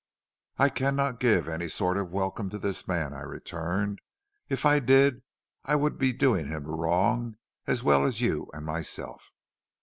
"'I 0.57 0.69
cannot 0.69 1.19
give 1.19 1.47
any 1.47 1.67
sort 1.67 1.95
of 1.95 2.09
welcome 2.09 2.49
to 2.49 2.57
this 2.57 2.87
man,' 2.87 3.13
I 3.13 3.21
returned. 3.21 3.99
'If 4.49 4.65
I 4.65 4.79
did, 4.79 5.21
I 5.63 5.75
would 5.75 5.99
be 5.99 6.11
doing 6.11 6.47
him 6.47 6.65
a 6.65 6.69
wrong, 6.75 7.35
as 7.67 7.83
well 7.83 8.03
as 8.03 8.19
you 8.19 8.49
and 8.51 8.65
myself. 8.65 9.31